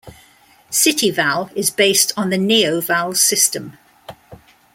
[0.71, 3.77] CityVal is based on the NeoVal system.